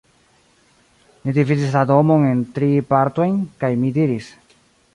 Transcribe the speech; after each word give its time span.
Ni 1.23 1.33
dividis 1.35 1.75
la 1.77 1.83
domon 1.91 2.25
en 2.31 2.41
tri 2.57 2.71
partojn, 2.95 3.39
kaj 3.65 3.73
mi 3.83 3.93
diris: 3.99 4.31